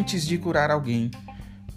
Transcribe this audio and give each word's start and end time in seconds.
Antes 0.00 0.26
de 0.26 0.38
curar 0.38 0.70
alguém, 0.70 1.10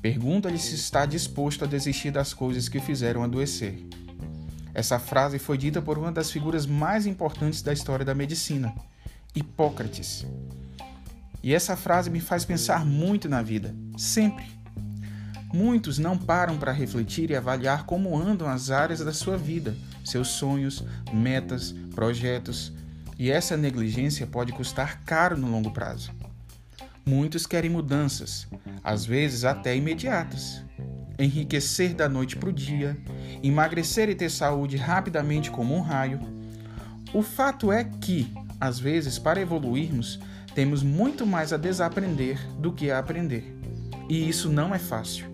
pergunta-lhe 0.01 0.57
se 0.57 0.75
está 0.75 1.05
disposto 1.05 1.65
a 1.65 1.67
desistir 1.67 2.09
das 2.09 2.33
coisas 2.33 2.69
que 2.69 2.77
o 2.77 2.81
fizeram 2.81 3.21
adoecer. 3.21 3.85
Essa 4.73 4.97
frase 4.97 5.37
foi 5.37 5.57
dita 5.57 5.81
por 5.81 5.97
uma 5.97 6.09
das 6.09 6.31
figuras 6.31 6.65
mais 6.65 7.05
importantes 7.05 7.61
da 7.61 7.73
história 7.73 8.05
da 8.05 8.15
medicina, 8.15 8.73
Hipócrates. 9.35 10.25
E 11.43 11.53
essa 11.53 11.75
frase 11.75 12.09
me 12.09 12.21
faz 12.21 12.45
pensar 12.45 12.85
muito 12.85 13.27
na 13.27 13.41
vida, 13.41 13.75
sempre. 13.97 14.45
Muitos 15.53 15.99
não 15.99 16.17
param 16.17 16.57
para 16.57 16.71
refletir 16.71 17.29
e 17.29 17.35
avaliar 17.35 17.85
como 17.85 18.17
andam 18.17 18.47
as 18.47 18.71
áreas 18.71 19.01
da 19.01 19.11
sua 19.11 19.35
vida, 19.35 19.75
seus 20.05 20.29
sonhos, 20.29 20.81
metas, 21.11 21.75
projetos, 21.93 22.71
e 23.19 23.29
essa 23.29 23.57
negligência 23.57 24.25
pode 24.25 24.53
custar 24.53 25.01
caro 25.03 25.37
no 25.37 25.51
longo 25.51 25.71
prazo. 25.71 26.22
Muitos 27.05 27.45
querem 27.45 27.69
mudanças, 27.69 28.47
às 28.83 29.05
vezes 29.05 29.43
até 29.43 29.75
imediatas. 29.75 30.63
Enriquecer 31.19 31.93
da 31.93 32.09
noite 32.09 32.35
para 32.35 32.49
o 32.49 32.53
dia, 32.53 32.97
emagrecer 33.43 34.09
e 34.09 34.15
ter 34.15 34.29
saúde 34.29 34.77
rapidamente 34.77 35.51
como 35.51 35.75
um 35.75 35.81
raio. 35.81 36.19
O 37.13 37.21
fato 37.21 37.71
é 37.71 37.83
que, 37.83 38.33
às 38.59 38.79
vezes, 38.79 39.19
para 39.19 39.41
evoluirmos, 39.41 40.19
temos 40.55 40.81
muito 40.81 41.25
mais 41.25 41.53
a 41.53 41.57
desaprender 41.57 42.39
do 42.57 42.71
que 42.71 42.89
a 42.89 42.99
aprender. 42.99 43.55
E 44.09 44.27
isso 44.27 44.49
não 44.49 44.73
é 44.73 44.79
fácil 44.79 45.33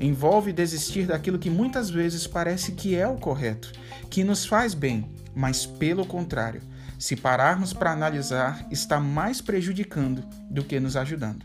envolve 0.00 0.52
desistir 0.52 1.06
daquilo 1.06 1.38
que 1.38 1.50
muitas 1.50 1.90
vezes 1.90 2.26
parece 2.26 2.72
que 2.72 2.94
é 2.94 3.06
o 3.06 3.16
correto, 3.16 3.72
que 4.10 4.24
nos 4.24 4.44
faz 4.44 4.74
bem, 4.74 5.08
mas 5.34 5.66
pelo 5.66 6.04
contrário, 6.04 6.62
se 7.04 7.16
pararmos 7.16 7.74
para 7.74 7.92
analisar, 7.92 8.66
está 8.70 8.98
mais 8.98 9.42
prejudicando 9.42 10.24
do 10.48 10.64
que 10.64 10.80
nos 10.80 10.96
ajudando. 10.96 11.44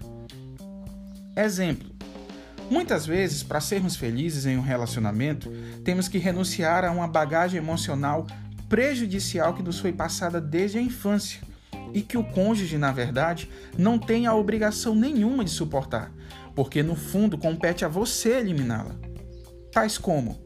Exemplo: 1.36 1.94
muitas 2.72 3.06
vezes, 3.06 3.44
para 3.44 3.60
sermos 3.60 3.98
felizes 3.98 4.46
em 4.46 4.58
um 4.58 4.62
relacionamento, 4.62 5.52
temos 5.84 6.08
que 6.08 6.18
renunciar 6.18 6.86
a 6.86 6.92
uma 6.92 7.10
bagagem 7.10 7.58
emocional 7.58 8.26
prejudicial 8.70 9.54
que 9.54 9.62
nos 9.62 9.82
foi 9.82 9.92
passada 9.92 10.40
desde 10.40 10.78
a 10.78 10.82
infância 10.82 11.42
e 11.94 12.02
que 12.02 12.18
o 12.18 12.24
cônjuge, 12.24 12.78
na 12.78 12.94
verdade, 12.94 13.52
não 13.78 14.00
tem 14.00 14.28
a 14.28 14.34
obrigação 14.34 14.96
nenhuma 14.96 15.44
de 15.44 15.52
suportar, 15.52 16.10
porque 16.56 16.82
no 16.82 16.96
fundo 16.96 17.38
compete 17.38 17.84
a 17.84 17.90
você 17.90 18.38
eliminá-la. 18.38 18.96
Tais 19.74 19.98
como 19.98 20.40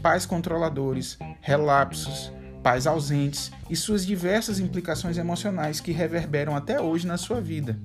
pais 0.00 0.24
controladores, 0.24 1.18
relapsos, 1.42 2.32
pais 2.64 2.86
ausentes 2.86 3.52
e 3.70 3.76
suas 3.76 4.04
diversas 4.04 4.58
implicações 4.58 5.16
emocionais 5.16 5.78
que 5.78 5.92
reverberam 5.92 6.56
até 6.56 6.80
hoje 6.80 7.06
na 7.06 7.16
sua 7.16 7.40
vida. 7.40 7.78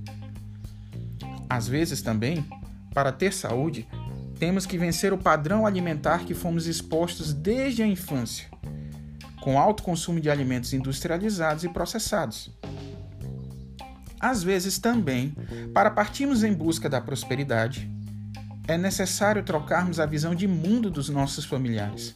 Às 1.47 1.67
vezes 1.67 2.01
também, 2.01 2.43
para 2.93 3.11
ter 3.11 3.31
saúde, 3.31 3.87
temos 4.39 4.65
que 4.65 4.77
vencer 4.77 5.13
o 5.13 5.17
padrão 5.17 5.67
alimentar 5.67 6.25
que 6.25 6.33
fomos 6.33 6.65
expostos 6.65 7.33
desde 7.33 7.83
a 7.83 7.87
infância, 7.87 8.47
com 9.41 9.59
alto 9.59 9.83
consumo 9.83 10.19
de 10.19 10.29
alimentos 10.31 10.73
industrializados 10.73 11.63
e 11.63 11.69
processados 11.69 12.51
às 14.19 14.43
vezes 14.43 14.77
também, 14.77 15.33
para 15.73 15.89
partirmos 15.89 16.43
em 16.43 16.53
busca 16.53 16.89
da 16.89 16.99
prosperidade, 16.99 17.89
é 18.67 18.77
necessário 18.77 19.41
trocarmos 19.43 19.99
a 19.99 20.05
visão 20.05 20.35
de 20.35 20.47
mundo 20.47 20.91
dos 20.91 21.07
nossos 21.09 21.45
familiares. 21.45 22.15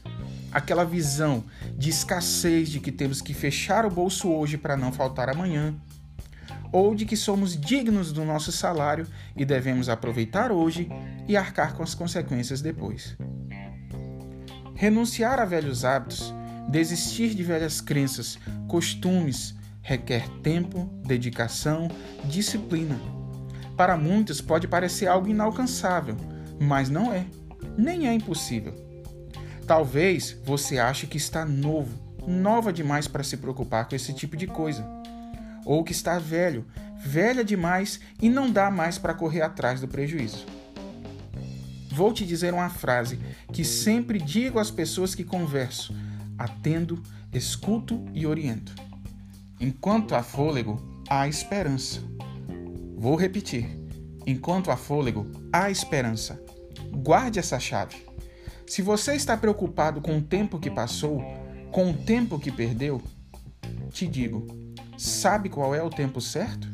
Aquela 0.54 0.86
visão 0.86 1.44
de 1.76 1.90
escassez 1.90 2.70
de 2.70 2.80
que 2.80 2.92
temos 2.92 3.22
que 3.22 3.34
fechar 3.34 3.86
o 3.86 3.90
bolso 3.90 4.30
hoje 4.30 4.58
para 4.58 4.78
não 4.78 4.92
faltar 4.92 5.30
amanhã, 5.30 5.76
ou 6.72 6.94
de 6.94 7.06
que 7.06 7.16
somos 7.16 7.60
dignos 7.60 8.12
do 8.12 8.26
nosso 8.26 8.52
salário 8.52 9.08
e 9.36 9.46
devemos 9.46 9.90
aproveitar 9.90 10.52
hoje 10.52 10.90
e 11.28 11.38
arcar 11.38 11.74
com 11.76 11.84
as 11.84 11.94
consequências 11.94 12.62
depois. 12.62 13.16
Renunciar 14.76 15.40
a 15.40 15.46
velhos 15.46 15.86
hábitos, 15.86 16.34
desistir 16.68 17.36
de 17.36 17.44
velhas 17.44 17.80
crenças, 17.80 18.40
costumes, 18.68 19.56
requer 19.82 20.28
tempo, 20.42 20.90
dedicação, 21.06 21.88
disciplina. 22.26 23.00
Para 23.78 23.96
muitos 23.98 24.42
pode 24.42 24.68
parecer 24.68 25.08
algo 25.08 25.28
inalcançável, 25.28 26.18
mas 26.60 26.90
não 26.90 27.14
é, 27.14 27.26
nem 27.78 28.08
é 28.08 28.14
impossível. 28.14 28.83
Talvez 29.74 30.38
você 30.46 30.78
ache 30.78 31.08
que 31.08 31.18
está 31.18 31.44
novo, 31.44 31.98
nova 32.28 32.72
demais 32.72 33.08
para 33.08 33.24
se 33.24 33.36
preocupar 33.36 33.90
com 33.90 33.96
esse 33.96 34.14
tipo 34.14 34.38
de 34.38 34.46
coisa, 34.46 34.88
ou 35.66 35.84
que 35.84 35.92
está 35.92 36.20
velho, 36.20 36.64
velha 36.96 37.44
demais 37.44 38.00
e 38.22 38.30
não 38.30 38.52
dá 38.52 38.70
mais 38.70 39.00
para 39.00 39.16
correr 39.16 39.42
atrás 39.42 39.82
do 39.82 39.88
prejuízo. 39.88 40.46
Vou 41.90 42.14
te 42.14 42.24
dizer 42.24 42.54
uma 42.54 42.70
frase 42.70 43.20
que 43.52 43.66
sempre 43.66 44.20
digo 44.20 44.60
às 44.60 44.70
pessoas 44.70 45.16
que 45.16 45.24
converso: 45.24 45.92
atendo, 46.38 47.02
escuto 47.34 48.06
e 48.14 48.28
oriento. 48.28 48.76
Enquanto 49.60 50.14
há 50.14 50.22
fôlego, 50.22 51.02
há 51.10 51.28
esperança. 51.28 52.00
Vou 52.96 53.16
repetir. 53.16 53.76
Enquanto 54.28 54.70
há 54.70 54.78
fôlego, 54.78 55.32
há 55.52 55.72
esperança. 55.72 56.40
Guarde 56.92 57.40
essa 57.40 57.60
chave. 57.60 58.13
Se 58.68 58.82
você 58.82 59.16
está 59.16 59.36
preocupado 59.38 60.02
com 60.02 60.18
o 60.18 60.22
tempo 60.22 60.60
que 60.60 60.70
passou, 60.70 61.22
com 61.72 61.92
o 61.92 61.94
tempo 61.94 62.40
que 62.40 62.52
perdeu, 62.52 63.02
te 63.92 64.08
digo: 64.08 64.48
sabe 64.98 65.50
qual 65.50 65.76
é 65.76 65.82
o 65.82 65.90
tempo 65.90 66.20
certo? 66.22 66.68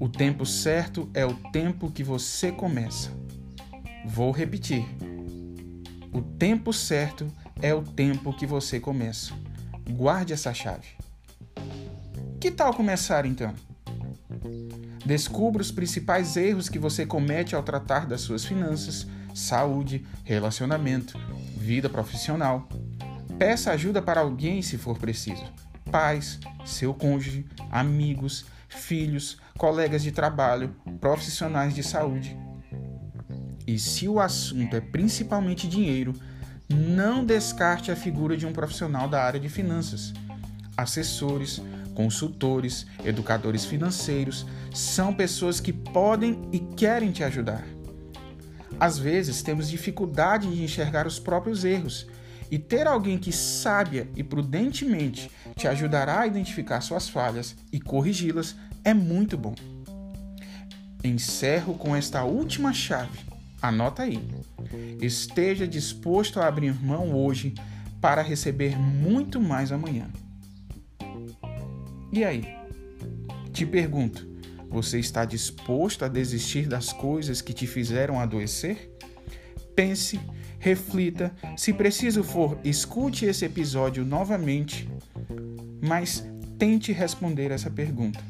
O 0.00 0.08
tempo 0.08 0.46
certo 0.46 1.08
é 1.12 1.26
o 1.26 1.34
tempo 1.50 1.90
que 1.90 2.04
você 2.04 2.52
começa. 2.52 3.10
Vou 4.06 4.30
repetir. 4.30 4.84
O 6.12 6.22
tempo 6.22 6.72
certo 6.72 7.26
é 7.60 7.74
o 7.74 7.82
tempo 7.82 8.32
que 8.32 8.46
você 8.46 8.78
começa. 8.78 9.34
Guarde 9.90 10.32
essa 10.32 10.54
chave. 10.54 10.88
Que 12.40 12.50
tal 12.50 12.72
começar 12.72 13.26
então? 13.26 13.52
Descubra 15.04 15.62
os 15.62 15.72
principais 15.72 16.36
erros 16.36 16.68
que 16.68 16.78
você 16.78 17.04
comete 17.04 17.54
ao 17.54 17.62
tratar 17.62 18.06
das 18.06 18.20
suas 18.20 18.44
finanças, 18.44 19.06
saúde, 19.34 20.06
relacionamento, 20.24 21.18
vida 21.56 21.88
profissional. 21.88 22.68
Peça 23.38 23.72
ajuda 23.72 24.02
para 24.02 24.20
alguém 24.20 24.62
se 24.62 24.76
for 24.76 24.98
preciso. 24.98 25.44
Pais, 25.90 26.38
seu 26.64 26.92
cônjuge, 26.92 27.46
amigos, 27.70 28.44
filhos, 28.68 29.38
colegas 29.56 30.02
de 30.02 30.12
trabalho, 30.12 30.74
profissionais 31.00 31.74
de 31.74 31.82
saúde. 31.82 32.36
E 33.66 33.78
se 33.78 34.08
o 34.08 34.20
assunto 34.20 34.74
é 34.76 34.80
principalmente 34.80 35.68
dinheiro, 35.68 36.14
não 36.68 37.24
descarte 37.24 37.90
a 37.90 37.96
figura 37.96 38.36
de 38.36 38.46
um 38.46 38.52
profissional 38.52 39.08
da 39.08 39.22
área 39.22 39.40
de 39.40 39.48
finanças. 39.48 40.12
Assessores, 40.76 41.62
consultores, 41.94 42.86
educadores 43.04 43.64
financeiros, 43.64 44.46
são 44.72 45.12
pessoas 45.12 45.60
que 45.60 45.72
podem 45.72 46.48
e 46.52 46.60
querem 46.60 47.10
te 47.10 47.24
ajudar. 47.24 47.64
Às 48.80 48.98
vezes 48.98 49.42
temos 49.42 49.68
dificuldade 49.68 50.54
de 50.54 50.62
enxergar 50.62 51.06
os 51.06 51.18
próprios 51.18 51.64
erros 51.64 52.06
e 52.50 52.58
ter 52.58 52.86
alguém 52.86 53.18
que 53.18 53.32
sábia 53.32 54.08
e 54.16 54.22
prudentemente 54.22 55.30
te 55.56 55.66
ajudará 55.66 56.20
a 56.20 56.26
identificar 56.26 56.80
suas 56.80 57.08
falhas 57.08 57.56
e 57.72 57.80
corrigi-las 57.80 58.56
é 58.84 58.94
muito 58.94 59.36
bom. 59.36 59.54
Encerro 61.02 61.74
com 61.74 61.94
esta 61.94 62.24
última 62.24 62.72
chave. 62.72 63.18
Anota 63.60 64.04
aí. 64.04 64.22
Esteja 65.00 65.66
disposto 65.66 66.40
a 66.40 66.46
abrir 66.46 66.74
mão 66.74 67.14
hoje 67.14 67.54
para 68.00 68.22
receber 68.22 68.78
muito 68.78 69.40
mais 69.40 69.72
amanhã. 69.72 70.08
E 72.12 72.24
aí? 72.24 72.44
Te 73.52 73.66
pergunto, 73.66 74.26
você 74.68 74.98
está 74.98 75.24
disposto 75.24 76.04
a 76.04 76.08
desistir 76.08 76.68
das 76.68 76.92
coisas 76.92 77.40
que 77.40 77.52
te 77.52 77.66
fizeram 77.66 78.20
adoecer? 78.20 78.92
Pense, 79.74 80.20
reflita, 80.58 81.32
se 81.56 81.72
preciso 81.72 82.22
for, 82.22 82.58
escute 82.64 83.24
esse 83.26 83.44
episódio 83.44 84.04
novamente, 84.04 84.88
mas 85.80 86.24
tente 86.58 86.92
responder 86.92 87.50
essa 87.50 87.70
pergunta. 87.70 88.20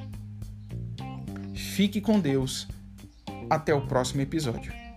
Fique 1.55 2.01
com 2.01 2.21
Deus. 2.21 2.69
Até 3.51 3.73
o 3.73 3.87
próximo 3.87 4.21
episódio. 4.21 4.88